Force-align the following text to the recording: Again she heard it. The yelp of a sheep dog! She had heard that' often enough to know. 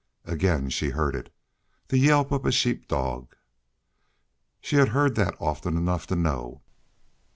Again 0.25 0.71
she 0.71 0.89
heard 0.89 1.13
it. 1.15 1.31
The 1.89 1.99
yelp 1.99 2.31
of 2.31 2.43
a 2.47 2.51
sheep 2.51 2.87
dog! 2.87 3.35
She 4.59 4.77
had 4.77 4.87
heard 4.87 5.13
that' 5.13 5.37
often 5.39 5.77
enough 5.77 6.07
to 6.07 6.15
know. 6.15 6.63